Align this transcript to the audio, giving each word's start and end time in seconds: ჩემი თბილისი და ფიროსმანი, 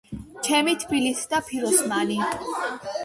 ჩემი 0.47 0.73
თბილისი 0.83 1.29
და 1.35 1.43
ფიროსმანი, 1.51 2.19